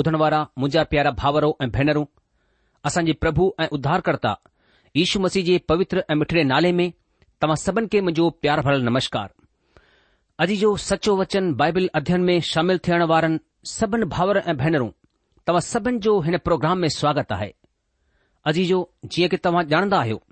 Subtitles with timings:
[0.00, 2.04] ॿुधण वारा मुंहिंजा प्यारा भाउरो ऐं भेनरूं
[2.88, 4.32] असांजे प्रभु ऐं उद्धारकर्ता
[5.02, 6.88] ईशू मसीह जे पवित्र ऐं मिठड़े नाले में
[7.42, 9.28] तव्हां सभिनी खे मुंहिंजो प्यार भरियलु नमस्कार
[10.44, 13.38] अजी जो सचो वचन बाइबल अध्ययन में शामिल थियण वारनि
[13.74, 14.88] सभिनी भाउर ऐं भेनरूं
[15.46, 17.52] तव्हां सभिनी जो हिन प्रोग्राम में स्वागत आहे
[18.52, 18.78] अजी जो
[19.16, 20.22] जीअं की तव्हां जाणंदा आहियो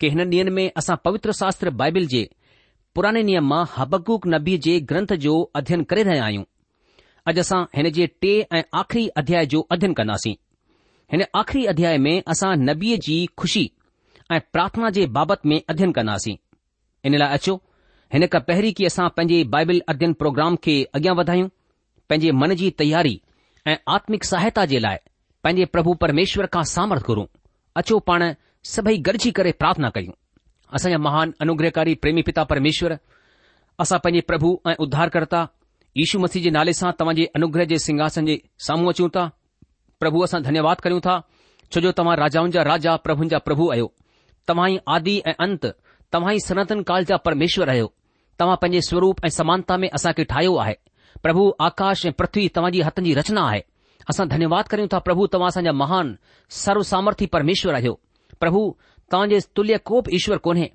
[0.00, 2.28] कि हिन ॾींहनि में असां पवित्र शास्त्र बाइबिल जे
[2.94, 6.44] पुराने नियम मां हबकूक नबी जे ग्रंथ जो अध्ययन करे रहिया आहियूं
[7.30, 10.34] अॼु असां हिन जे टे ऐं आख़िरी अध्याय जो अध्यन कंदासीं
[11.12, 13.62] हिन आख़िरी अध्याय में असां नबीअ जी खुशी
[14.32, 16.36] ऐं प्रार्थना जे बाबति में अध्यन कंदासीं
[17.06, 17.54] इन लाइ अचो
[18.12, 21.48] हिन खां पहिरीं की असां पंहिंजे बाइबल अध्यन प्रोग्राम खे अॻियां वधायूं
[22.08, 23.20] पंहिंजे मन जी तयारी
[23.72, 24.96] ऐं आत्मिक सहायता जे लाइ
[25.44, 27.26] पंहिंजे प्रभु परमेश्वर खां सामर्थ घुरूं
[27.82, 28.28] अचो पाण
[28.76, 30.16] सभई गॾिजी करे प्रार्थना करियूं
[30.78, 32.96] असांजा महान अनुग्रहकारी प्रेमी पिता परमेश्वर
[33.84, 35.46] असां पंहिंजे प्रभु ऐं उद्धारकर्ता
[35.98, 38.34] यशु मसीह जे नाले सां तव्हां जे अनुग्रह जे सिंघासन जे
[38.66, 39.20] साम्हूं अचूं था
[40.02, 41.12] प्रभु असां धन्यवाद करियूं था
[41.84, 43.86] जो तव्हां राजाउनि जा राजा प्रभु जा प्रभु आहियो
[44.50, 45.64] तव्हां ई आदि ऐं अंत
[46.16, 47.88] तव्हां ई सनातन काल जा परमेश्वर आहियो
[48.42, 50.74] तव्हां पंहिंजे स्वरूप ऐं समानता में असांकायो आहे
[51.22, 52.44] प्रभु आकाश ऐं पृथ्वी
[52.76, 53.62] जी हथ जी रचना आए
[54.14, 56.16] असां धन्यवाद करयूं था प्रभु तव्हां असांजा महान
[56.60, 57.92] सर्व सामर्थी परमेश्वर आहियो
[58.44, 58.62] प्रभु
[59.14, 60.68] तव्हां जे तुल्य कोप्वर कोन्हे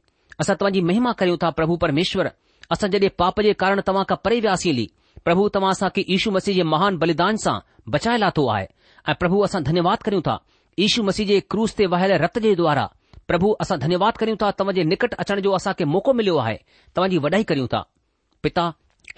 [0.46, 2.32] असां तव्हांजी महिमा करियूं था प्रभु परमेश्वर
[2.78, 4.88] असां जडे॒ पाप जे कारण तव्हां खां परे वियासीं हली
[5.24, 7.62] પ્રભુ તમાસા કે ઈશુ મસીજે મહાન બલિદાન સા
[7.94, 8.70] બચાય લાતો આય
[9.10, 10.40] આ પ્રભુ અસા ધન્યવાદ કર્યુ તા
[10.84, 12.90] ઈશુ મસીજે ક્રોસ તે વહલે રતજે દ્વારા
[13.30, 16.60] પ્રભુ અસા ધન્યવાદ કર્યુ તા તમજે નિકટ અચણ જો અસા કે મોકો મિલ્યો આય
[16.94, 17.86] તમજી વઢાઈ કર્યુ તા
[18.44, 18.70] પિતા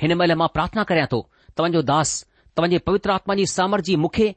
[0.03, 1.19] હનમેલ માં પ્રાર્થના કરયા તો
[1.55, 2.09] તવજો દાસ
[2.55, 4.27] તવજે પવિત્ર આત્માની સામર્જી મુખે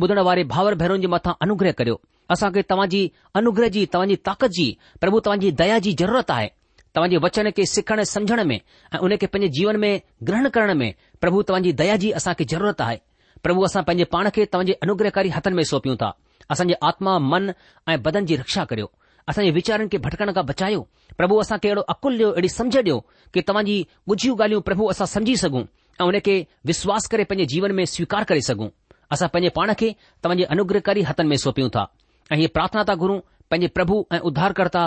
[0.00, 1.96] બદણવારે ભાવર ભેરન મેથા અનુગ્રહ કર્યો
[2.34, 6.54] અસા કે તવાજી અનુગ્રહજી તવાજી તાકતજી પ્રભુ તવાજી દયાજી જરૂરત આય
[6.96, 8.58] तव्हां जे वचन खे सिखण समुझण में
[8.94, 12.80] ऐ उन खे पंहिंजे जीवन में ग्रहण करण में प्रभु तव्हांजी दया जी असां ज़रूरत
[12.80, 12.98] आहे
[13.44, 16.08] प्रभु असां पंहिंजे पाण खे तव्हांजे अनुग्रहकारी हथनि में सौंपियूं था
[16.50, 17.50] असांजे आत्मा मन
[17.94, 18.90] ऐं बदन जी रक्षा करियो
[19.28, 20.80] असांजे वीचारनि खे भटकण खां बचायो
[21.20, 22.98] प्रभु असां अहिड़ो अकुलु ॾियो अहिड़ी सम्झ ॾियो
[23.34, 23.76] कि तव्हांजी
[24.14, 25.62] ॻुझयूं ॻाल्हियूं प्रभु असां सम्झी सघूं
[26.00, 26.36] ऐं उन खे
[26.70, 28.68] विश्वास करे पंहिंजे जीवन में स्वीकार करे सघूं
[29.16, 29.90] असां पंहिंजे पाण खे
[30.24, 31.84] तव्हांजे अनुग्रहकारी हथनि में सौंपियूं था
[32.32, 33.18] ऐं इहे प्रार्थना ता गुरूं
[33.54, 34.86] पेंभु ऐं उद्धार कर्ता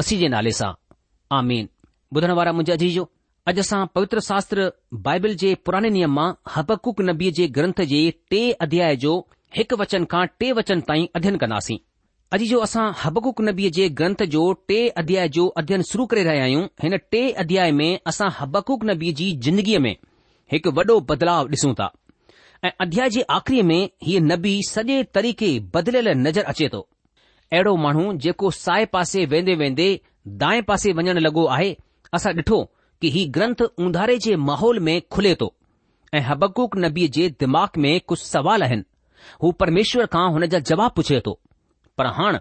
[0.00, 0.72] मसीह जे नाले सां
[1.38, 3.04] अॼु
[3.60, 4.64] असां पवित्र शास्त्र
[5.06, 7.98] बाइबिल जे पुराणे नियम मां हबकुक नबीअ जे ग्रंथ जे
[8.32, 9.10] टे अध्याय जो
[9.56, 11.76] हिकु वचन खां टे वचन ताईं अध्यन कंदासीं
[12.34, 16.44] अॼु जो असां हबकुक नबीअ जे ग्रंथ जो टे अध्याय जो अध्ययन शुरू करे रहिया
[16.44, 19.94] आहियूं हिन टे अध्याय में असां हबकुक नबी जी जिंदगीअ में
[20.52, 21.88] हिकु वॾो बदलाव ॾिसूं था
[22.66, 26.80] ऐं अध्याय जी आख़रीअ में ही नबी सॼे तरीक़े बदलियल नज़र अचे थो
[27.52, 29.88] अहिड़ो माण्हू जेको साए पासे वेंदे वेंदे
[30.28, 31.74] दाए पासे वञण लॻो आहे
[32.14, 32.62] असां ॾिठो
[33.00, 35.52] की हीउ ग्रंथ उंधारे जे माहौल में खुले थो
[36.14, 38.82] ऐं हबकूक नबीअ जे दिमाग़ में कुझु सवाल आहिनि
[39.42, 41.38] हू परमेश्वर खां हुन जा जवाब पुछे थो
[41.98, 42.38] पर हाणे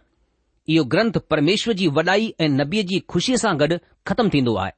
[0.73, 4.71] इहो ग्रंथ परमेश्वर जी वॾाई ऐं नबीअ जी ख़ुशीअ सां गॾु ख़त्म थींदो आहे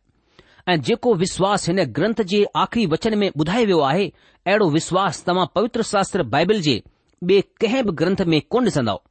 [0.73, 4.07] ऐं जेको विश्वास हिन ग्रंथ जे आख़िरी वचन में ॿुधायो वियो आहे
[4.47, 6.81] अहिड़ो विश्वास तव्हां पवित्र शास्त्र बाइबिल जे
[7.29, 9.01] ॿिए कंहिं बि ग्रंथ में कोन ॾिसन्दन्दो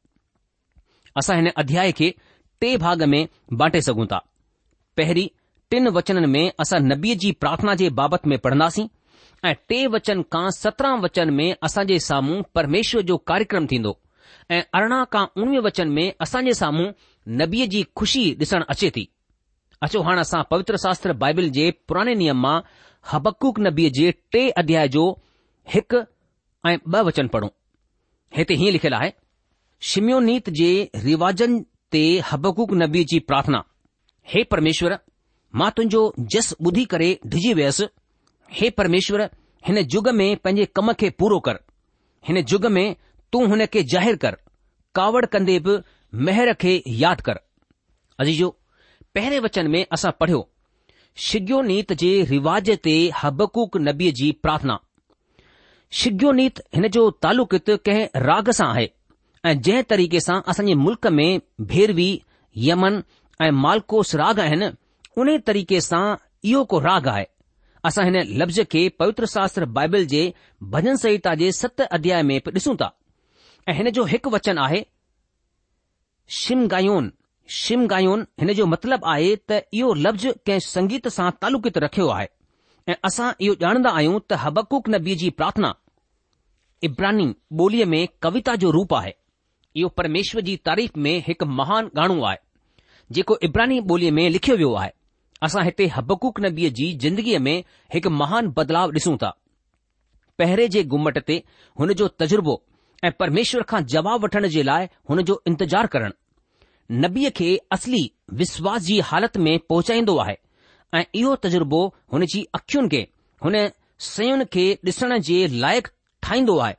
[1.20, 2.12] असां हिन अध्याय खे
[2.64, 3.22] टे भाग में
[3.60, 4.16] बांटे सघूं था
[4.96, 5.28] पहिरीं
[5.70, 8.86] टिन वचननि में असां नबीअ जी प्रार्थना जे बाबति में पढ़ंदासीं
[9.48, 13.92] ऐं टे वचन खां सत्रहं वचन में असां साम्हूं परमेश्वर जो कार्यक्रम थींदो
[14.56, 16.86] ऐं अरिड़हं खां उणवीह वचन में असांजे साम्हूं
[17.42, 19.04] नबीअ जी खुशी ॾिसण अचे थी
[19.86, 22.54] अचो हाणे असां पवित्र शास्त्र बाइबिल जे पुराणे नियम मां
[23.12, 25.04] हबक्कूक नबीअ जे टे अध्याय जो
[25.74, 26.02] हिकु
[26.70, 27.48] ऐं ब वचन पढ़ूं
[28.38, 29.12] हिते हीअं लिखियलु आहे
[29.92, 30.20] शिमयो
[30.62, 30.72] जे
[31.08, 31.62] रिवाजनि
[31.94, 33.58] ते हबकूक नबी जी प्रार्थना
[34.30, 34.94] हे परमेश्वर
[35.60, 36.00] मां तुंहिंजो
[36.34, 37.86] जस ॿुधी करे डिजी वियसि
[38.56, 39.22] हे परमेश्वर
[39.66, 41.60] हिन युग में पंहिंजे कम खे पूरो कर
[42.28, 42.86] हिन युग में
[43.32, 44.36] तूं हुन खे ज़ाहिरु कर
[45.00, 45.76] कावड़ कंदे बि
[46.28, 46.72] मेहर खे
[47.04, 47.40] यादि कर
[48.24, 48.48] अजीजो
[49.18, 50.42] पहिरें वचन में असां पढ़ियो
[51.28, 54.78] शिग्योनीत जे रिवाज ते हबकूक नबीअ जी प्रार्थना
[56.02, 58.90] शिग्योनीत हिन जो तालुकित कंहिं राग सां आहे
[59.46, 62.10] ऐं जंहिं तरीक़े सां असां मुल्क़ में भेरवी
[62.66, 63.02] यमन
[63.42, 64.66] ऐं मालकोस राग आहिनि
[65.22, 66.04] उन तरीक़े सां
[66.50, 67.26] इहो को राग आहे
[67.88, 70.22] असां हिन लफ़्ज़ खे पवित्र शास्त्र बाइबल जे
[70.76, 72.88] भजन संता जे सत अध्याय में बि ॾिसूं था
[73.68, 74.80] ऐ हिन जो हिकु वचन आहे
[76.40, 82.28] शिम गायोन हिन जो मतिलबु आए त इहो लफ़्ज़ कंहिं संगीत सां तालुकित रखियो आहे
[82.92, 85.74] ऐं असां इहो ॼाणंदा आहियूं त हबक्कुक नबी जी प्रार्थना
[86.90, 87.28] इब्रानी
[87.64, 89.14] ॿोलीअ में कविता जो रूप आहे
[89.76, 92.36] इहो परमेश्वर जी तारीफ़ में हिकु महान गाणो आहे
[93.16, 94.90] जेको इब्रानी ॿोलीअ में लिखियो वियो आहे
[95.42, 97.56] असां हिते हबकूक नबीअ जी जिंदगीअ में
[97.94, 99.32] हिकु महान बदलाव ॾिसूं था
[100.38, 101.42] पहिरें जे घुमट ते
[101.80, 102.54] हुन जो तजुर्बो
[103.04, 108.02] ऐं परमेश्वर खां जवाबु वठण जे लाइ हुन जो इंतज़ारु करणु नबीअ खे असली
[108.40, 110.36] विश्वास जी हालति में पहुचाईंदो आहे
[110.98, 113.06] ऐं इहो तजुर्बो हुन जी अखियुनि खे
[113.44, 113.56] हुन
[114.14, 115.90] सयुनि खे ॾिसण जे लाइक़ु
[116.22, 116.74] ठाहींदो आहे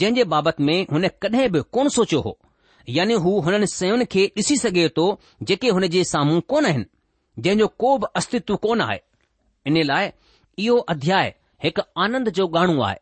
[0.00, 2.38] जंहिं जे बाबति में हुन कॾहिं बि कोन सोचियो हो
[2.88, 5.06] यानी हू हुननि शयुनि खे ॾिसी सघे थो
[5.50, 6.84] जेके हुन जे साम्हूं कोन आहिनि
[7.42, 8.98] जंहिंजो को बि अस्तित्व कोन आहे
[9.70, 10.10] इन लाइ
[10.58, 11.34] इहो अध्याय
[11.64, 12.96] हिकु आनंद जो गाणो आहे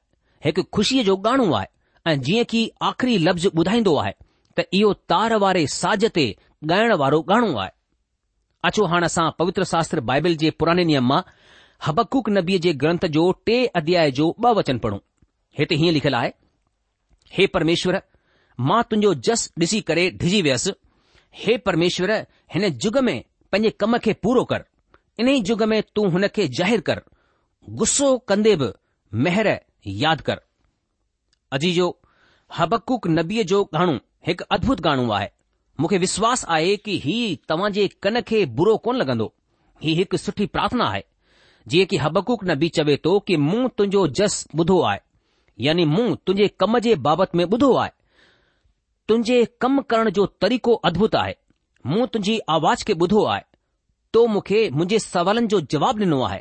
[0.45, 1.67] हिकु ख़ुशीअ जो गाणो आहे
[2.13, 4.13] ऐं जीअं की आखिरी लफ़्ज़ ॿुधाईंदो आहे
[4.59, 6.27] त इहो तार वारे साज़ ते
[6.71, 7.71] ॻाइण वारो गाणो आहे
[8.69, 11.21] अचो हाणे असां पवित्र शास्त्र बाइबल जे पुराने नियम मां
[11.87, 14.99] हबकुक नबीअ जे ग्रंथ जो टे अध्याय जो ॿ वचन पढ़ूं
[15.59, 16.31] हिते हीअं लिखियलु आहे
[17.33, 18.01] हे परमेश्वर
[18.69, 20.73] मां तुंहिंजो जस ॾिसी करे डिजी वियसि
[21.43, 22.11] हे परमेश्वर
[22.55, 23.17] हिन युग में
[23.53, 24.65] पंहिंजे कम खे पूरो कर
[25.21, 27.03] इन्हीअ युग में तूं हुन खे ज़ाहिरु कर
[27.83, 28.69] गुस्सो कंदे बि
[29.27, 29.49] मेहर
[30.03, 30.41] यादि कर
[31.59, 31.89] अजीजो
[32.59, 35.29] हबकुक नबीअ जो गानो हिकु अदभुत गानो आहे
[35.81, 37.19] मूंखे विश्वास आहे कि ही
[37.49, 39.33] तव्हांजे कन खे बुरो कोन लॻंदो
[39.83, 41.03] ही हिकु सुठी प्रार्थना आहे
[41.69, 45.01] जीअं की हबकुक नबी चवे थो कि मूं तुंहिंजो जस ॿुधो आहे
[45.61, 47.91] यानी मूं तुंहिंजे कम जे बाबति में ॿुधो आहे
[49.09, 51.35] तुंहिंजे कम करण जो तरीक़ो अद्भुत आहे
[51.87, 53.43] मूं तुंहिंजी आवाज़ खे ॿुधो आहे
[54.15, 56.41] तो मूंखे मुंहिंजे सवालनि जो जवाब ॾिनो आहे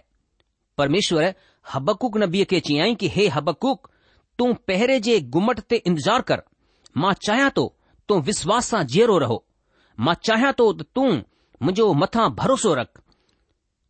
[0.78, 1.34] परमेश्वर
[1.74, 3.90] हबकूक नबीअ खे चयाईं कि हे हबकूक
[4.38, 6.42] तूं पहिरें जे गुमट ते इंतज़ारु कर
[7.04, 7.76] मां चाहियां थो तो
[8.14, 9.38] तूं विश्वास सां जीअरो रहो
[10.08, 11.08] मां चाहियां थो तो त तूं
[11.66, 13.02] मुंहिंजो मथां भरोसो रख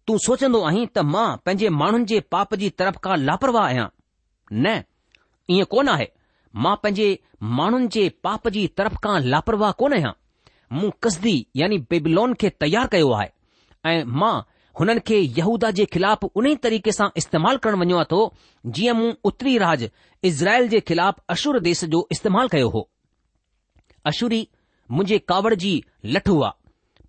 [0.08, 3.88] तूं सोचंदो आहीं त मां पंहिंजे माण्हुनि जे पाप जी तरफ़ खां लापरवाह आहियां
[4.68, 4.80] न
[5.52, 6.06] ईअं कोन आहे
[6.64, 7.08] मां पंहिंजे
[7.60, 10.12] माण्हुनि जे पाप जी तरफ़ खां लापरवाह कोन आहियां
[10.78, 13.30] मूं कसदी यानी बेबिलोन खे तयारु कयो आहे
[13.92, 14.34] ऐं मां
[14.80, 18.20] हुननि खे यहूदा जे ख़िलाफ़ु उन्ही तरीक़े सां इस्तेमाल करणु वञो तो
[18.78, 19.90] जीअं मूं उतरी राज
[20.32, 22.88] इज़राइल जे ख़िलाफ़ु अशूर देस जो इस्तेमालु कयो हो
[24.14, 24.42] अशूरी
[24.98, 25.74] मुंजे कावड़ जी
[26.16, 26.54] लठ हुआ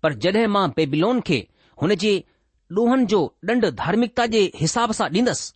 [0.03, 1.39] पर जड॒हिं मां बेबिलोन खे
[1.81, 2.13] हुन जे
[2.79, 5.51] लोहनि जो डंड धार्मिकता जे हिसाब सां डींदुसि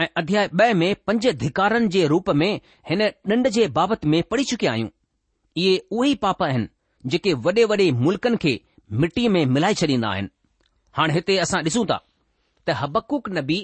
[0.00, 2.50] ऐं अध्याय ब॒ में पंज धिकारनि जे रूप में
[2.88, 4.88] हिन ॾंड जे बाबति में पढ़ी चुकिया आहियूं
[5.62, 6.68] इहे उहे ई पाप आहिनि
[7.12, 8.60] जेके वॾे वॾे मुल्क़नि खे
[9.04, 10.28] मिटीअ में मिलाए छॾींदा आहिनि
[10.96, 11.96] हाणे हिते असां ॾिसूं था
[12.68, 13.58] त हबकुक नबी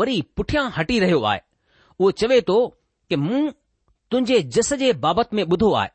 [0.00, 1.40] वरी पुठियां हटी रहियो आहे
[2.00, 2.56] उहो चवे थो
[3.08, 3.40] कि मूं
[4.10, 5.88] तुंहिंजे जस जे बाबति में ॿुधो आहे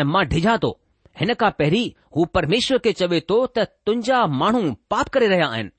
[0.00, 0.76] ऐं मां डिझां थो
[1.20, 5.74] हिन खां पहिरीं हू परमेश्वर खे चवे थो त तुंहिंजा माण्हू पाप करे रहिया आहिनि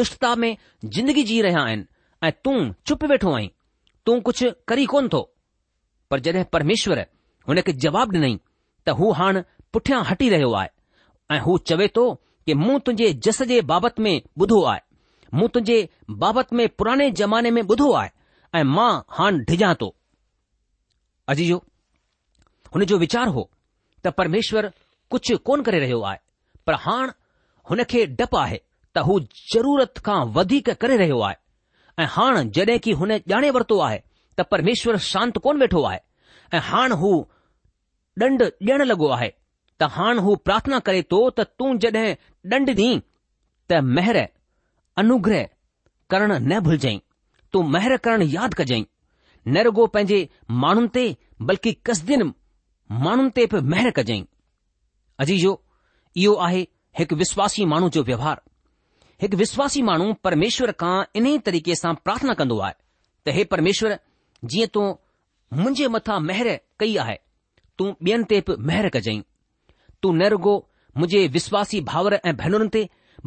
[0.00, 0.52] दुष्टता में
[0.96, 1.86] ज़िंदगी जी रहिया आहिनि
[2.26, 3.48] ऐं तूं चुप वेठो आहीं
[4.06, 5.20] तूं कुझु करी कोन थो
[6.10, 6.98] पर जॾहिं परमेश्वर
[7.48, 8.36] हुन खे जवाबु ॾिनई
[8.86, 10.68] त हू हाणे पुठियां हटी रहियो आहे
[11.36, 12.04] ऐं हू चवे थो
[12.46, 14.14] कि मूं तुंहिंजे जस जे बाबति में
[14.44, 14.80] ॿुधो आहे
[15.38, 15.78] मूं तुंहिंजे
[16.22, 18.10] बाबति में पुराणे ज़माने में ॿुधो आहे
[18.58, 19.94] ऐं मां हाणे डिॼां थो
[21.34, 21.50] अजी
[22.72, 23.48] हुन जो वीचारु हो
[24.04, 24.70] त परमेश्वरु
[25.10, 26.18] कुझु कोन करे रहियो आहे
[26.66, 27.12] पर हाणे
[27.70, 28.58] हुन खे डपु आहे
[28.94, 29.20] त हू
[29.54, 31.40] ज़रूरत खां वधीक करे रहियो आहे
[32.00, 33.98] ऐं हाणे जड॒हिं की हुन ॼाणे वरितो आहे
[34.38, 35.98] त परमेश्वर शांति कोन वेठो आहे
[36.56, 37.10] ऐं हाणे हू
[38.20, 39.28] डंड ॾियणु लॻो आहे
[39.80, 42.14] त हाणे हू प्रार्थना करे थो त तूं जॾहिं
[42.52, 42.98] ॾंड ॾीं
[43.70, 44.18] त महर
[45.02, 45.44] अनुग्रह
[46.10, 46.98] करणु न भुलजांइ
[47.52, 48.84] तूं महर करणु यादि कजांइ
[49.52, 50.20] न रुगो पंहिंजे
[50.64, 51.04] माण्हुनि ते
[51.48, 52.28] बल्कि कसदीनि
[53.04, 54.24] माण्हुनि ते बि महर कजांइ
[55.24, 55.52] अजीजो
[56.24, 56.64] इहो आहे
[56.98, 58.50] हिकु विश्वासी माण्हू जो व्यवहारु
[59.22, 62.74] हिकु विश्वासी माण्हू परमेश्वर खां इन्ही तरीक़े सां प्रार्थना कंदो आहे
[63.26, 63.92] त हे परमेश्वर
[64.54, 64.86] जीअं तूं
[65.58, 66.48] मुंहिंजे मथां महर
[66.82, 67.14] कई आहे
[67.78, 69.20] तूं ॿियनि ते बि महर कजांइ
[70.02, 70.54] तूं न रुगो
[70.98, 72.82] मुंहिंजे विश्वासी भाउर ऐं भेनरुनि ते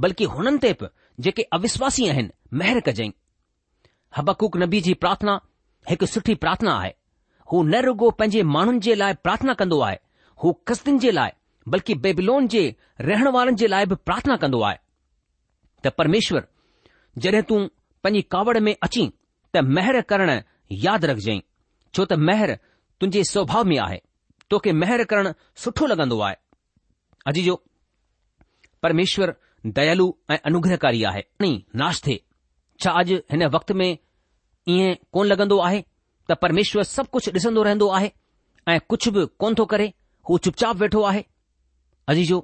[0.06, 0.90] बल्कि हुननि ते बि
[1.28, 3.12] जेके अविश्वासी आहिनि महर कजांइ
[4.20, 5.38] हबकूक नबी जी प्रार्थना
[5.92, 6.94] हिकु सुठी प्रार्थना आहे
[7.52, 9.98] हू न रुगो पंहिंजे माण्हुनि जे लाइ प्रार्थना कंदो आहे
[10.44, 11.36] हू कस्तियुनि जे लाइ
[11.76, 12.68] बल्कि बेबिलोन जे
[13.12, 14.84] रहण वारनि जे लाइ बि प्रार्थना कंदो आहे
[15.86, 16.46] त परमेश्वर
[17.24, 17.60] जॾहिं तूं
[18.04, 19.06] पंहिंजी कावड़ में अची
[19.54, 20.36] त महर करणु
[20.86, 21.40] यादि रखजांइ
[21.96, 22.50] छो त मैर
[23.00, 24.00] तुंहिंजे स्वभाव में आहे
[24.50, 26.36] तोखे मैर करणु सुठो लॻंदो आहे
[27.30, 27.56] अजी जो
[28.84, 29.30] परमेश्वर
[29.78, 31.22] दयालू ऐं अनुग्रहकारी आहे
[31.78, 32.16] नाश थे
[32.82, 33.88] छा अॼु हिन वक़्त में
[34.74, 35.82] ईअं कोन लॻंदो आहे
[36.30, 38.10] त परमेश्वर सभु कुझु ॾिसंदो रहंदो आहे
[38.74, 39.88] ऐं कुझु बि कोन थो करे
[40.30, 41.24] हू चुप वेठो आहे
[42.10, 42.40] अजीजो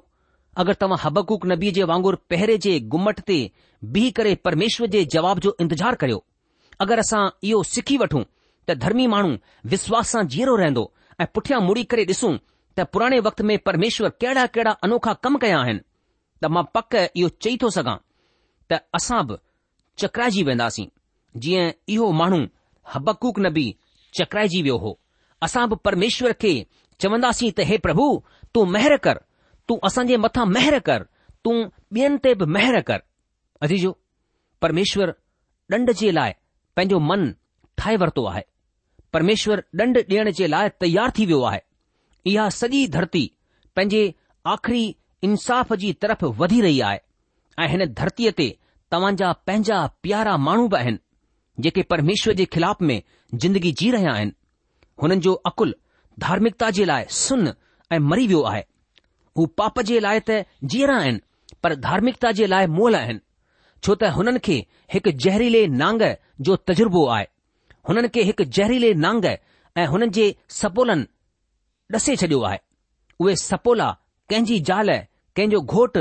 [0.60, 3.36] अगरि तव्हां हबकूक नबीअ जे वांगुरु पहिरें जे गुमट ते
[3.92, 6.24] बीह करे परमेश्वर जे जवाब जो इंतज़ारु करियो
[6.84, 8.22] अगरि असां इहो सिखी वठूं
[8.68, 9.32] त धर्मी माण्हू
[9.74, 10.84] विश्वास सां जीअरो रहंदो
[11.20, 12.36] ऐं पुठियां मुड़ी करे ॾिसूं
[12.78, 15.80] त पुराणे वक़्त में परमेश्वर कहिड़ा कहिड़ा अनोखा कम कया आहिनि
[16.42, 17.96] त मां पक इहो चई थो सघां
[18.72, 19.36] त असां बि
[20.04, 20.86] चकराइजी वेंदासीं
[21.46, 21.66] जीअं
[21.96, 22.42] इहो माण्हू
[22.94, 23.66] हबकूक नबी
[24.20, 24.96] चकराइजी वियो हो
[25.48, 26.54] असां बि परमेश्वर खे
[27.00, 28.06] चवंदासीं त हे प्रभु
[28.54, 29.20] तूं महिर कर
[29.68, 31.02] तूं असांजे मथां महिर कर
[31.44, 31.54] तूं
[31.96, 32.98] ॿियनि ते बि महर कर
[33.66, 33.80] अजी
[34.62, 35.10] परमेश्वर
[35.72, 36.32] ॾंड जे लाइ
[36.76, 37.30] पंहिंजो मन
[37.78, 38.40] ठाहे वरितो आहे
[39.12, 41.60] परमेश्वर ॾंड ॾियण जे लाइ तयारु थी वियो आहे
[42.30, 43.24] इहा सॼी धरती
[43.76, 44.02] पंहिंजे
[44.54, 44.84] आखिरी
[45.26, 46.98] इंसाफ़ जी तरफ़ वधी रही आहे
[47.62, 48.46] ऐं हिन धरतीअ ते
[48.92, 49.76] तव्हांजा पंहिंजा
[50.06, 52.96] प्यारा माण्हू बि आहिनि जेके परमेश्वर जे ख़िलाफ़ में
[53.42, 54.32] ज़िंदगी जी रहिया आहिनि
[55.02, 55.74] हुननि जो अकुल
[56.26, 58.62] धार्मिकता जे लाइ सुन ऐं मरी वियो आहे
[59.38, 61.20] हू पाप जे लाइ त जीअरा आहिनि
[61.62, 63.20] पर धार्मिकता जे लाइ मोल आहिनि
[63.84, 64.56] छो त हुननि खे
[64.92, 66.02] हिकु जहरीले नांग
[66.48, 67.26] जो तज़ुर्बो आहे
[67.88, 69.24] हुननि खे हिकु जहरीले नांग
[69.80, 70.26] ऐं हुननि जे
[70.60, 71.06] सपोलनि
[71.96, 72.58] ॾसे छडि॒यो आहे
[73.20, 73.88] उहे सपोला
[74.30, 74.90] कंहिंजी ज़ाल
[75.36, 75.96] कंहिंजो घोट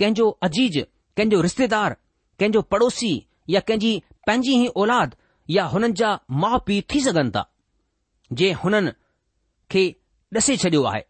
[0.00, 0.78] कंहिंजो अजीज़
[1.16, 1.96] कंहिंजो रिश्तेदार
[2.38, 3.12] कंहिंजो पड़ोसी
[3.54, 3.92] या कंहिंजी
[4.26, 5.14] पंहिंजी ई औलाद
[5.56, 6.10] या हुननि जा
[6.44, 7.44] माउ पीउ थी सघनि था
[8.42, 8.90] जे हुननि
[9.72, 9.84] खे
[10.38, 11.02] ॾसे छॾियो आहे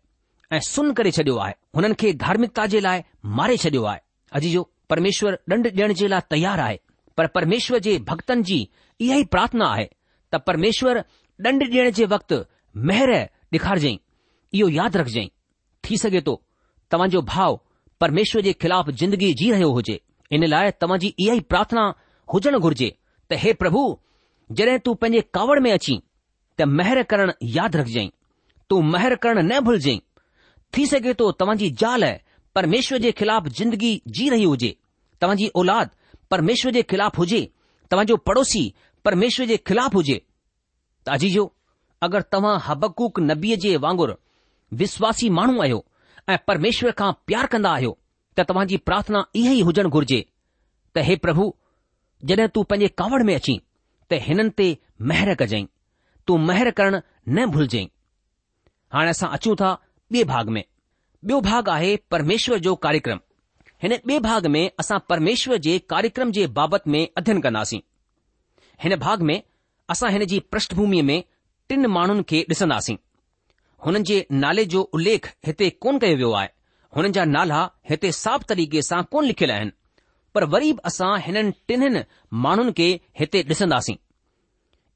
[0.53, 3.03] ऐं सुन करे छॾियो आहे हुननि खे धार्मिकता जे लाइ
[3.39, 4.01] मारे छॾियो आहे
[4.39, 6.79] अॼु जो परमेश्वर ॾंड ॾियण जे लाइ तयारु आहे
[7.17, 8.57] पर परमेश्वर जे भक्तनि जी
[9.07, 9.85] इहा ई प्रार्थना आहे
[10.33, 10.99] त परमेश्वर
[11.47, 12.41] ॾंड ॾियण जे वक़्तु
[12.91, 13.13] महर
[13.59, 15.29] ॾेखारज इहो यादि रखजांइ
[15.89, 16.35] थी सघे थो
[16.91, 17.61] तव्हांजो भाव
[18.01, 20.01] परमेश्वर जे ख़िलाफ़ ज़िंदगी जी रहियो हुजे
[20.35, 21.85] इन लाइ तव्हांजी इहा ई प्रार्थना
[22.35, 22.89] हुजणु घुर्जे
[23.31, 23.83] त हे प्रभु
[24.59, 26.01] जॾहिं तूं पंहिंजे कावड़ में अची
[26.59, 28.09] त महिर करणु यादि रखजांइ
[28.71, 30.01] तूं महिर करणु न भुलजांइ
[30.74, 32.04] थी सघे थो तव्हांजी ज़ाल
[32.54, 34.76] परमेश्वर जे ख़िलाफ़ ज़िंदगी जी रही हुजे
[35.22, 35.90] तव्हांजी औलाद
[36.30, 37.40] परमेश्वर जे ख़िलाफ़ हुजे
[37.90, 38.62] तव्हांजो पड़ोसी
[39.04, 40.20] परमेश्वर जे ख़िलाफ़ हुजे
[41.06, 41.44] त अजीजो
[42.02, 44.12] अगरि तव्हां हबकूक नबीअ जे वांगुरु
[44.83, 45.85] विश्वासी माण्हू आहियो
[46.28, 47.96] ऐं परमेश्वर खां प्यार कंदा आहियो
[48.38, 50.20] त तव्हांजी प्रार्थना इहा ई हुजणु घुर्जे
[50.96, 51.52] त हे प्रभु
[52.30, 53.59] जॾहिं तूं पंहिंजे कावड़ में अचीं
[54.11, 54.66] त हिननि ते
[55.09, 55.66] महिर कजांइ
[56.26, 56.98] तूं महिर करणु
[57.37, 57.87] न भुलजांइ
[58.94, 59.76] हाणे असां अचूं था
[60.14, 60.62] ॿिए भाग में
[61.29, 63.18] ॿियो भाग आहे परमेश्वर जो कार्यक्रम
[63.83, 67.79] हिन ॿिए भाग में असां परमेश्वर जे कार्यक्रम जे बाबति में अध्यन कंदासीं
[68.85, 69.40] हिन भाग में
[69.94, 71.23] असां हिन जी प्रषष्ठभूमीअ में
[71.68, 72.96] टिन माण्हुनि खे ॾिसंदासीं
[73.87, 76.49] हुननि जे नाले जो उल्लेख हिते कोन कयो वियो आहे
[76.96, 79.73] हुननि जा नाला हिते साफ़ तरीक़े सां कोन लिखियल आहिनि
[80.35, 82.03] पर वरी बि असां हिननि टिनि
[82.46, 83.96] माण्हुनि खे हिते ॾिसंदासीं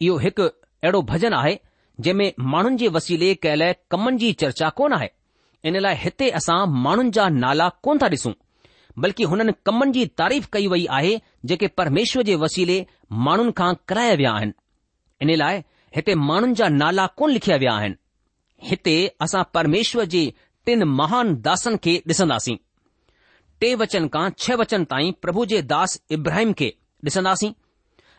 [0.06, 1.58] इहो हिकु अहिड़ो भॼन आहे
[2.00, 5.10] जंहिं में माण्हुनि जे वसीले कयल कमनि जी चर्चा कोन आहे
[5.68, 8.32] इन लाइ हिते असां माण्हुनि जा नाला कोन था डि॒सूं
[9.04, 11.14] बल्कि हुननि कमनि जी तारीफ़ कई वई आहे
[11.50, 12.84] जेके परमेश्वर जे वसीले
[13.28, 14.52] माण्हुनि खां कराया विया आहिनि
[15.22, 15.58] इन लाइ
[15.96, 17.96] हिते माण्हुनि जा नाला कोन लिखिया विया आहिनि
[18.68, 20.24] हिते असां परमेष्वर जे
[20.66, 22.56] टिन महान दासनि खे ॾिसंदासीं
[23.60, 26.68] टे वचन खां छह वचन ताईं प्रभु जे दास इब्राहिम खे
[27.10, 27.52] ॾिसंदासीं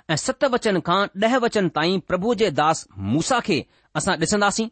[0.09, 3.55] ऐं सत वचन खां ॾह वचन ताईं प्रभु जे दास मूसा खे
[3.99, 4.67] असां ॾिसंदासीं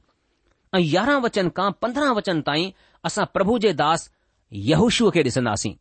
[0.75, 2.69] ऐं यारहं वचन खां पंद्रहं वचन ताईं
[3.09, 4.09] असां प्रभु जे दास
[4.69, 5.73] युशूअ खे ॾिसंदासीं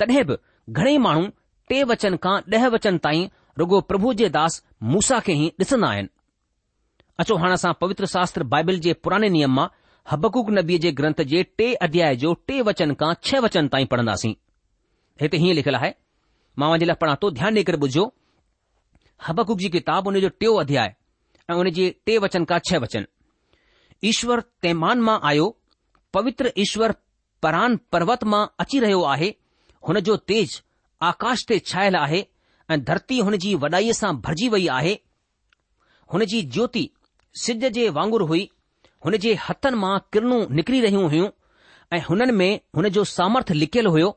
[0.00, 0.34] तॾहिं बि
[0.76, 1.24] घणेई माण्हू
[1.70, 3.26] टे वचन खां ॾह वचन ताईं
[3.58, 6.08] रुॻो प्रभु जे दास मूसा खे ई ॾिसंदा आहिनि
[7.22, 9.66] अचो हाणे असां पवित्र शास्त्र बाइबिल जे पुराणे नियम मां
[10.10, 14.34] हबकुक नबीअ जे ग्रंथ जे टे अध्याय जो टे वचन खां छह वचन ताईं पढ़ंदासीं
[15.22, 15.92] हिते हीअं लिखियलु आहे
[16.62, 18.08] मां जे लाइ पढ़ां थो ध्यानु ॾेई करे ॿुधो
[19.26, 20.94] हबकुब जी किताब हुन जो टियों अध्याय
[21.50, 23.06] ऐं हुन जे टे वचन का छह वचन
[24.10, 25.48] ईश्वर तैमान मां आयो
[26.14, 26.94] पवित्र ईश्वर
[27.42, 29.30] परान पर्वत मां अची रहियो आहे
[29.88, 30.60] हुन जो तेज
[31.10, 32.22] आकाश ते छायल आहे
[32.72, 34.94] ऐं धरती हुन जी वॾाईअ सां भरिजी वई आहे
[36.12, 36.84] हुन जी ज्योति
[37.42, 38.48] सिज जे वांगुर हुई
[39.04, 41.28] हुन जे हथनि मां किरनूं निकरी रहियूं हुइयूं
[41.92, 44.08] ऐं हुननि में हुन जो सामर्थ लिकियलु हुयो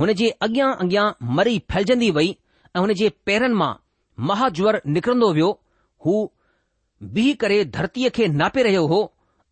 [0.00, 1.06] हुन जे अॻियां अॻियां
[1.38, 2.36] मरी फैलजंदी वई
[2.76, 3.72] ऐं हुन जे पैरनि मां
[4.20, 5.50] महाज्वर निकिरंदो वियो
[6.06, 6.30] हू
[7.14, 9.00] बीह करे धरतीअ खे नापे रहियो हो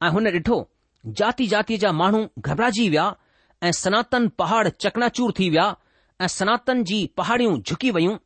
[0.04, 0.58] ऐं हुन ॾिठो
[1.20, 3.14] जाती जाती जा माण्हू घबराइजी विया
[3.64, 5.74] ऐं सनातन पहाड़ चकनाचूर थी विया
[6.22, 8.16] ऐं सनातन जी पहाड़ियूं झुकी वयूं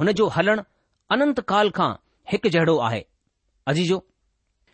[0.00, 0.62] हुन जो हलणु
[1.16, 1.90] अनंत काल खां
[2.32, 3.04] हिकु जहिड़ो आहे
[3.72, 3.98] अजीजो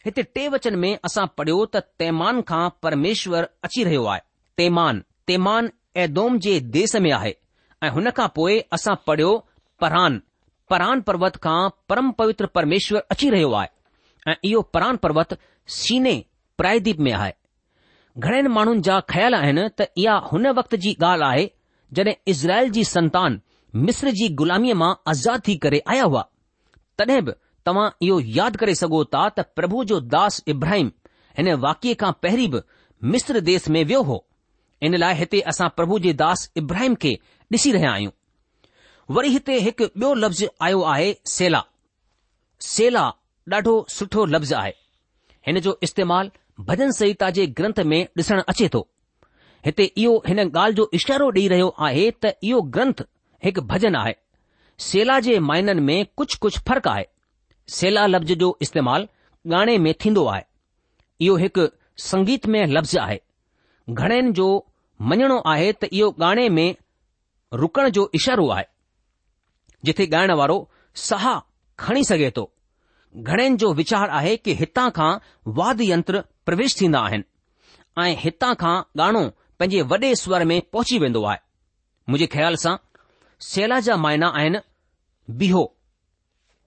[0.05, 4.21] हिते टे वचन में असां पढ़ियो त तैमान खां परमेश्वर अची रहियो आहे
[4.59, 5.71] तैमान तैमान
[6.05, 7.35] एदोदोम जे देस में आहे
[7.85, 9.33] ऐं हुन खां पोइ असां पढ़ियो
[9.81, 10.21] परान
[10.71, 15.37] परान पर्वत खां परम पवित्र परमेश्वर अची रहियो आहे ऐ इहो परान पर्वत
[15.77, 16.15] सीने
[16.59, 17.33] परायदीप में आहे
[18.19, 21.47] घणनि माण्हुनि जा ख़्याल आहिनि त इहा हुन वक़्त जी ॻाल्हि आहे
[21.99, 23.41] जॾहिं इज़राइल जी संतान
[23.89, 26.25] मिस्र जी ग़ुलामीअ मां आज़ाद थी करे आया हुआ
[26.99, 27.33] तॾहिं बि
[27.67, 30.91] तव्हां इहो यादि करे सघो था त प्रभु जो दास इब्राहिम
[31.39, 32.61] हिन वाकिए खां पहिरीं बि
[33.15, 34.19] मिस्र देस में वियो हो
[34.89, 37.19] इन लाइ हिते असां प्रभु जे दास इब्राहिम खे
[37.55, 38.13] ॾिसी रहिया आहियूं
[39.15, 41.59] वरी हिते हिकु ॿियो लफ़्ज़ आयो आहे सेला
[42.71, 43.03] सेला
[43.53, 44.73] ॾाढो सुठो लफ़्ज़ आहे
[45.47, 48.81] हिन जो इस्तेमालु भजन संहिता जे ग्रंथ में ॾिसण अचे थो
[49.67, 53.05] हिते इहो हिन ॻाल्हि जो इशारो ॾेई रहियो आहे त इहो ग्रंथ
[53.45, 54.15] हिकु भजन आहे
[54.89, 57.07] सेला जे माइननि में कुझु कुझु फ़र्क़ु आहे
[57.79, 60.43] सेला लफ़्ज़ जो इस्तेमालु ॻाणे में थींदो आहे
[61.27, 61.69] इहो हिकु
[62.11, 63.21] संगीत में लफ़्ज़ आहे
[63.91, 64.49] घणनि जो
[65.13, 66.69] मञणो आहे त इहो ॻाणे में
[67.65, 68.75] रुकण जो इशारो आहे
[69.85, 70.55] जिथे ॻाइण वारो
[71.05, 71.35] सहा
[71.79, 72.51] खणी सघे थो
[73.17, 77.31] घणनि जो वीचार आहे कि हितां खां यंत्र प्रवेश थींदा आहिनि
[78.09, 79.23] ऐं हितां खां गानो
[79.59, 81.39] पंहिंजे वॾे स्वर में पहुची वेंदो आहे
[82.09, 82.77] मुंहिंजे ख़्याल सां
[83.51, 84.59] सेला जा माइना आहिनि
[85.43, 85.65] बीहो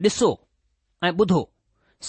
[0.05, 0.29] ॾिसो
[1.03, 1.41] ऐं ॿुधो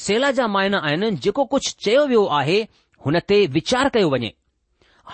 [0.05, 2.61] सेला जा माइना आहिनि जेको कुझु चयो वियो आहे
[3.07, 4.31] हुन ते वीचार कयो वञे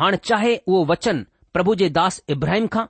[0.00, 1.22] हाणे चाहे उहो वचन
[1.54, 2.84] प्रभु जे दास इब्राहिम खां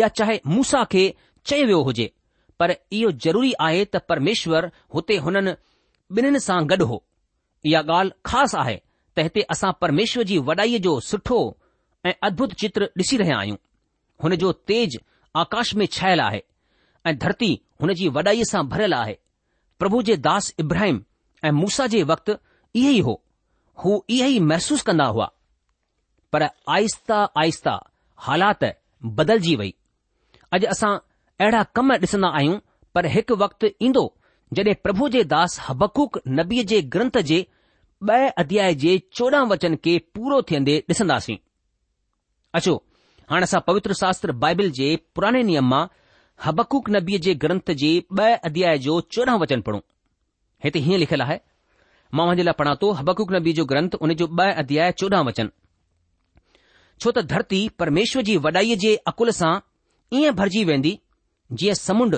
[0.00, 1.04] या चाहे मूसा खे
[1.46, 2.10] चयो वियो हुजे
[2.58, 5.52] पर इहो ज़रूरी आहे त परमेश्वरु हुते हुननि
[6.16, 7.02] ॿिन्हिनि सां गॾु हो
[7.70, 8.76] इहा ॻाल्हि ख़ासि आहे
[9.16, 10.94] त हिते असां परमेश्वर जी वॾाईअ जो
[12.06, 13.56] ऐं अद्भुत चित्र ॾिसी रहिया आहियूं
[14.22, 14.98] हुन जो तेज
[15.44, 16.42] आकाश में छायल आहे
[17.10, 17.50] ऐं धरती
[17.82, 19.16] हुन जी वॾाईअ सां भरियलु आहे
[19.78, 21.02] प्रभु जे दास इब्राहिम
[21.44, 22.32] ऐं मूसा जे वक़्ति
[22.80, 23.20] इहो ई हो
[23.82, 25.28] हू इहे ई महसूसु कंदा हुआ
[26.32, 26.42] पर
[26.78, 27.78] आस्ता आहिस्ता
[28.28, 28.64] हालात
[29.18, 29.74] बदलजी वई
[30.52, 30.94] अॼु असां
[31.40, 32.58] अहिड़ा कम ॾिसंदा आहियूं
[32.94, 34.02] पर हिकु वक़्तु ईंदो
[34.58, 37.38] जॾहिं प्रभु जे दास हबकूक नबीअ जे ग्रंथ जे
[38.10, 41.36] ब॒ अध्याय जे चोॾहं वचन खे पूरो थियन्दे ॾिसंदासीं
[42.60, 42.74] अचो
[43.32, 45.82] हाणे असां पवित्र शास्त्र बाइबिल जे पुराणे नियम मां
[46.46, 49.80] हबकूक नबीअ जे ग्रंथ जे ब॒ अध्याय जो चोॾहं वचन पढ़ूं
[50.64, 51.38] हिते हीअं लिखियलु आहे
[52.18, 55.52] मां हुनजे लाइ पढ़ा थो हबकूक नबी जो ग्रंथ हुन जो ब॒ अध्याय चोॾहं वचन
[57.00, 59.54] छो त धरती परमेश्वर जी वॾाईअ जे अकुल सां
[60.20, 60.96] ईअं भरिजी वेंदी
[61.52, 62.16] जीअं समुंड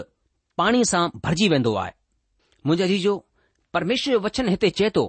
[0.59, 1.91] पाणी सां भरिजी वेंदो आहे
[2.67, 3.17] मुंहिंजा जीजो
[3.75, 5.07] परमेश्वर वचन हिते चए थो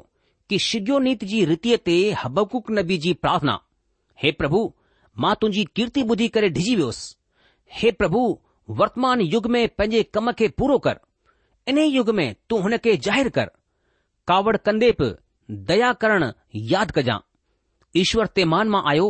[0.50, 3.58] कि शिगोनीत जी रीतीअ ते हबकुक नबी जी प्रार्थना
[4.24, 4.62] हे प्रभु
[5.24, 7.16] मां तुंहिंजी कीर्ति ॿुधी करे डिॼी वियोसि
[7.80, 8.22] हे प्रभु
[8.82, 11.00] वर्तमान युग में पंहिंजे कम खे पूरो कर
[11.70, 13.52] इन्हे युग में तू हुन खे ज़ाहिरु कर
[14.28, 15.10] कावड़ कंदे पे
[15.72, 16.32] दया करणु
[16.74, 19.08] यादि कजांइ ईश्वर तेमान मां आयो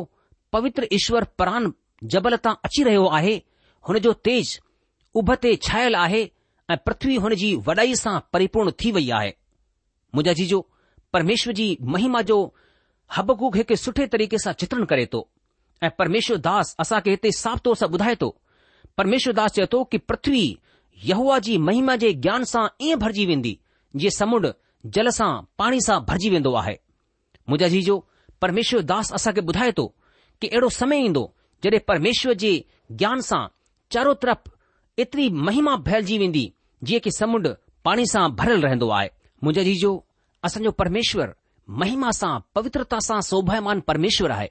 [0.53, 1.71] पवित्र ईश्वर परान
[2.13, 3.35] जबल तां अची रहियो आहे
[3.87, 4.59] हुन जो तेज
[5.19, 6.21] उभ ते छायल आहे
[6.71, 9.31] ऐं पृथ्वी हुन जी वॾाईअ सां परिपूर्ण थी वई आहे
[10.15, 10.59] मुंजा जीजो
[11.13, 12.37] परमेश्वर जी महिमा जो
[13.15, 15.21] हबकूक खे सुठे तरीक़े सां चित्रण करे थो
[15.83, 18.29] ऐं परमेश्वरदास असांखे हिते साफ़ तौर सां ॿुधाए थो
[19.39, 20.43] दास चए थो की पृथ्वी
[21.09, 23.53] यहूआ जी महिमा जे ज्ञान सां ईअं भरिजी वेंदी
[24.01, 24.47] जीअं समुंड
[24.97, 25.31] जल सां
[25.63, 26.75] पाणी सां भरिजी वेंदो आहे
[27.53, 27.81] मुज़ा जी
[28.45, 29.85] परमेश्वरदास असांखे ॿुधाए थो
[30.41, 31.23] कि अहिड़ो समय ईंदो
[31.63, 32.51] जडे॒ परमेश्वर जे
[33.03, 33.41] ज्ञान सां
[33.93, 34.49] चारो तरफ़
[35.01, 36.43] एतिरी महिमा फैलजी वेंदी
[36.87, 37.49] जीअं की समुंडु
[37.85, 39.09] पाणी सां भरियलु रहंदो आहे
[39.43, 39.91] मुंजा जी जो
[40.47, 41.31] असांजो परमेश्वरु
[41.81, 44.47] महिमा सां पवित्रता सां सौभायमान परमेश्वर आहे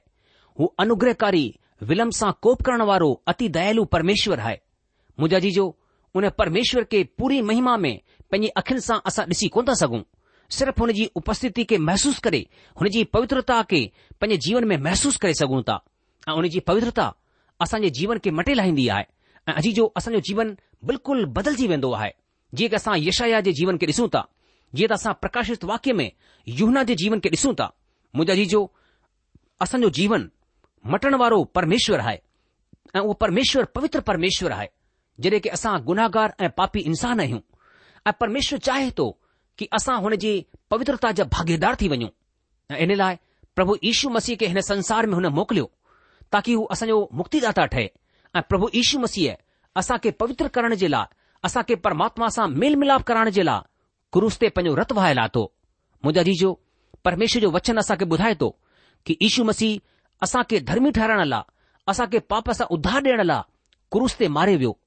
[0.59, 1.43] हू अनुग्रहकारी
[1.91, 4.55] विलम्ब सां कोप करण वारो अति दयालू परमेश्वर आहे
[5.25, 5.51] मुजा जी
[6.19, 7.93] उन परमेश्वर खे पूरी महिमा में
[8.31, 10.01] पंहिंजी अखियुनि सां असां ॾिसी कोन था सघूं
[10.57, 12.45] सिर्फ़ु हुन जी उपस्थिति खे महसूसु करे
[12.81, 13.83] हुनजी पवित्रता खे
[14.21, 15.79] पंहिंजे जीवन में महसूसु करे सघूं था
[16.29, 17.11] ऐं हुन जी पवित्रता
[17.65, 19.05] असांजे जीवन खे मटे लाहींदी आहे
[19.49, 20.47] ऐं अजीजो असांजो जीवन
[20.89, 22.09] बिल्कुलु बदलजी वेंदो आहे
[22.57, 24.21] जीअं की असां यशया जे जीवन खे ॾिसूं था
[24.75, 26.09] जीअं त असां प्रकाशित वाक्य में
[26.59, 27.67] युना जे जीवन खे ॾिसूं था
[28.15, 28.61] मुंहिंजो अजीजो
[29.65, 30.27] असांजो जीवन
[30.93, 32.17] मटण वारो परमेश्वर आहे
[32.95, 34.67] ऐ उहो परमेश्वर पवित्र परमेश्वर आहे
[35.23, 37.39] जॾहिं की असां गुनाहगार ऐं पापी इंसान आहियूं
[38.09, 39.07] ऐं परमेश्वर चाहे थो
[39.57, 40.33] कि असां हुन जी
[40.73, 42.09] पवित्रता जा भागीदार थी वञूं
[42.71, 43.15] ऐं इन लाइ
[43.55, 45.65] प्रभु यीशु मसीह खे हिन संसार में हुन मोकिलियो
[46.35, 47.87] ताकी हू असांजो मुक्तिदा ठहे
[48.35, 49.33] ऐं प्रभु ईशू मसीह
[49.79, 51.05] असां खे पवित्र करण जे लाइ
[51.45, 53.61] असां खे परमात्मा सां मेल मिलाप कराइण जे लाइ
[54.13, 55.43] क्रूस ते पंहिंजो रत वहाए लाथो
[56.05, 56.51] मुंहिंजा जीजो
[57.05, 58.49] परमेश्वर जो वचन असांखे ॿुधाए थो
[59.05, 59.79] कि यीशू मसीह
[60.25, 61.51] असां खे धर्मी ठहिराइण लाइ
[61.91, 63.41] असां खे पाप सां उधार ॾियण लाइ
[63.93, 64.77] क्रूस ते मारे वियो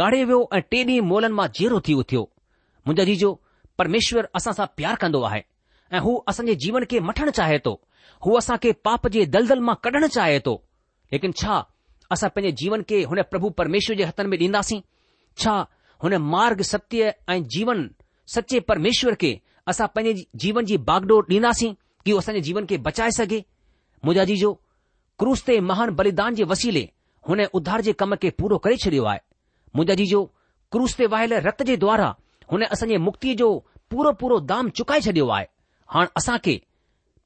[0.00, 2.22] गाड़े वियो ऐं टे ॾींहं मोलनि मां जेरो थी उथियो
[2.86, 3.30] मुंहिंजा जीजो
[3.78, 5.42] परमेश्वर असां सां प्यार कंदो आहे
[5.96, 7.74] ऐं हू असांजे जीवन खे मठण चाहे थो
[8.24, 10.56] हू असां खे पाप जे दलदल मां कढणु चाहे थो
[11.12, 11.62] लेकिन छा
[12.12, 14.80] असां पंहिंजे जीवन खे हुन प्रभु परमेश्वर जे हथनि में ॾींदासीं
[15.42, 15.52] छा
[16.04, 17.88] हुन मार्ग सत्य ऐं जीवन
[18.34, 19.32] सचे परमेश्वर खे
[19.68, 21.72] असां पंहिंजे जीवन जी बागडोर ॾींदासीं
[22.04, 23.38] की उहो असांजे जीवन खे बचाए सघे
[24.04, 24.52] मुंहिंजा जी जो
[25.18, 26.88] क्रूस ते महान बलिदान जे वसीले
[27.28, 29.20] हुन उधार जे कम खे पूरो करे छॾियो आहे
[29.76, 30.24] मुंहिंजा जी जो
[30.72, 32.14] क्रूस ते वाहियल रत जे द्वारा
[32.52, 33.48] हुन असांजे मुक्तीअ जो
[33.90, 35.46] पूरो पूरो दाम चुकाए छॾियो आहे
[35.94, 36.60] हाणे असां खे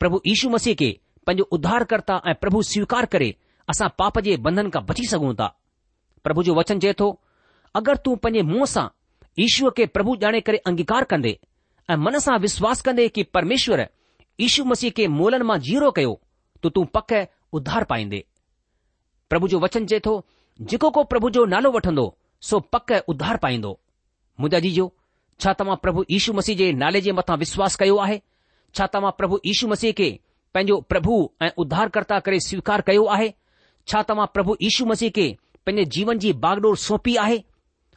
[0.00, 0.90] प्रभु यीशू मसीह खे
[1.26, 3.32] पंहिंजो उध्धार ऐं प्रभु स्वीकार करे
[3.70, 5.48] असां पाप जे बंधन खां बची सघूं था
[6.24, 7.08] प्रभु जो वचन चए थो
[7.80, 8.86] अगरि तूं पंहिंजे मुंहं सां
[9.44, 11.32] ईशूअ खे प्रभु ॼाणे करे अंगीकार कंदे
[11.90, 13.82] ऐं मन सां विश्वासु कंदे कि परमेश्वर
[14.46, 16.14] इशू मसीह खे मोलन मां जीरो कयो
[16.64, 17.20] त तूं पकु
[17.58, 18.22] उधार पाईंदे
[19.30, 20.14] प्रभु जो वचन चए थो
[20.70, 22.06] जेको को प्रभु जो नालो वठंदो
[22.50, 23.70] सो पकु उधार पाईंदो
[24.40, 24.86] मुंहिंजा जीजो
[25.42, 28.20] छा तव्हां प्रभु ईशू मसीह जे नाले जे मथां विश्वासु कयो आहे
[28.78, 30.08] छा तव्हां प्रभु ईशू मसीह खे
[30.54, 33.28] पंहिंजो प्रभु ऐं उधारकर्ता करे स्वीकार कयो आहे
[33.90, 35.26] छा तव्हां प्रभु यीशु मसीह खे
[35.66, 37.36] पंहिंजे जीवन जी बागडोर सौंपी आहे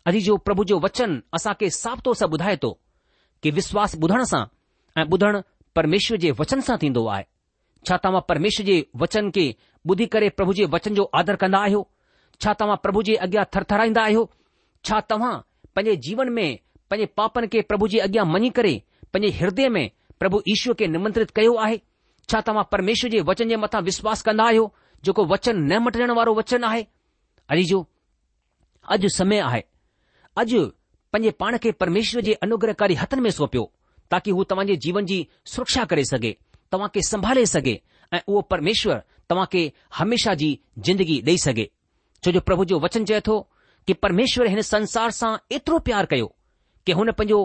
[0.10, 1.16] अॼु जो प्रभु जो वचन
[1.62, 2.70] खे साफ़ तौर सां ॿुधाए थो
[3.44, 4.44] कि विश्वास ॿुधण सां
[5.02, 5.42] ऐं ॿुधण
[5.76, 7.26] परमेश्वर जे वचन सां थींदो आहे
[7.88, 9.46] छा तव्हां परमेश्वर जे वचन खे
[9.90, 11.84] ॿुधी करे प्रभु जे वचन जो आदर कंदा आहियो
[12.44, 14.24] छा तव्हां प्रभु जे अॻियां थरथराईंदा आहियो
[14.90, 15.34] छा तव्हां
[15.76, 16.48] पंहिंजे जीवन में
[16.92, 18.74] पंहिंजे पापनि खे प्रभु जे अॻियां मञी करे
[19.14, 19.84] पंहिंजे हृदय में
[20.24, 21.82] प्रभु ईश्वर खे निमंत्रित कयो आहे
[22.32, 24.72] छा तव्हां परमेश्वर जे वचन जे मथां विश्वास कंदा आहियो
[25.06, 26.84] जेको वचन न मटण वारो वचन आहे
[27.52, 27.80] अॼु जो
[28.94, 29.62] अॼु समय आहे
[30.42, 30.60] अॼु
[31.12, 33.64] पंहिंजे पाण खे परमेश्वर जे अनुग्रहकारी हथनि में सौंपियो
[34.12, 35.18] ताकी हू तव्हांजे जीवन जी
[35.54, 36.36] सुरक्षा करे सघे
[36.72, 37.76] तव्हां खे संभाले सघे
[38.16, 39.64] ऐं उहो परमेश्वर तव्हां खे
[39.98, 40.50] हमेशा जी
[40.88, 41.66] जिंदगी ॾेई सघे
[42.24, 43.36] छो जो प्रभु जो वचन चए थो
[43.88, 46.34] कि परमेश्वर हिन संसार सां एतिरो प्यार कयो
[46.86, 47.40] कि हुन पंहिंजो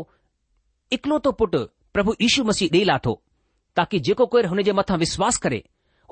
[0.96, 1.64] इक्लो थो पुटु
[1.96, 3.14] प्रभु ईशू मसीह ॾेई लाथो
[3.76, 5.62] ताकी जेको कोइ हुन जे मथां विश्वास करे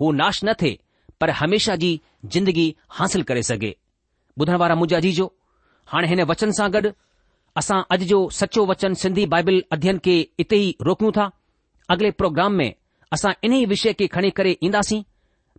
[0.01, 0.79] हो नाश न थिए
[1.21, 2.01] पर हमेशा जी
[2.37, 3.73] जिंदगी हासिल करे सघे
[4.41, 5.27] ॿुधण वारा मुजाजी जो
[5.93, 6.91] हाणे हिन वचन सां गॾु
[7.61, 11.29] असां अॼु जो सचो वचन सिंधी बाइबल अध्यन खे इते ई रोकूं था
[11.95, 12.71] अगले प्रोग्राम में
[13.15, 15.03] असां इन ई विषय खे खणी करे ईंदासीं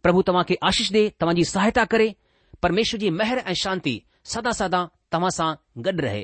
[0.04, 2.12] प्रभु तव्हां खे आशीष ॾे तव्हांजी सहायता करे
[2.64, 3.96] परमेश्वर जी महिर ऐं शांति
[4.34, 5.52] सदा सदा तव्हां सां
[5.88, 6.24] गॾु रहे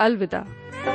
[0.00, 0.87] अलविदा